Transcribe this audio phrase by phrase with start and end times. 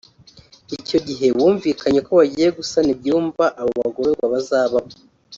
[0.77, 4.93] Icyo gihe bumvikanye ko bagiye gusana ibyumba abo bagororwa bazabamo